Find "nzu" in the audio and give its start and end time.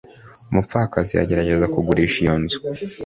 2.43-2.57